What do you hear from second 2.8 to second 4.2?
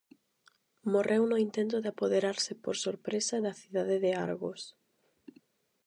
sorpresa da cidade de